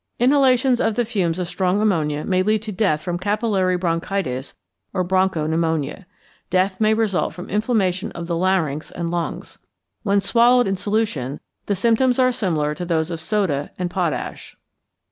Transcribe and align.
Inhalation 0.17 0.81
of 0.81 0.95
the 0.95 1.05
fumes 1.05 1.37
of 1.37 1.47
strong 1.47 1.79
ammonia 1.79 2.25
may 2.25 2.41
lead 2.41 2.63
to 2.63 2.71
death 2.71 3.03
from 3.03 3.19
capillary 3.19 3.77
bronchitis 3.77 4.55
or 4.95 5.03
broncho 5.03 5.45
pneumonia. 5.45 6.07
Death 6.49 6.81
may 6.81 6.95
result 6.95 7.35
from 7.35 7.47
inflammation 7.51 8.11
of 8.13 8.25
the 8.25 8.35
larynx 8.35 8.89
and 8.89 9.11
lungs. 9.11 9.59
When 10.01 10.19
swallowed 10.19 10.65
in 10.67 10.75
solution, 10.75 11.39
the 11.67 11.75
symptoms 11.75 12.17
are 12.17 12.31
similar 12.31 12.73
to 12.73 12.83
those 12.83 13.11
of 13.11 13.21
soda 13.21 13.69
and 13.77 13.91
potash. 13.91 14.57